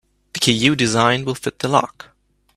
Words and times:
The 0.33 0.39
key 0.39 0.53
you 0.53 0.75
designed 0.75 1.27
will 1.27 1.35
fit 1.35 1.59
the 1.59 1.67
lock. 1.67 2.07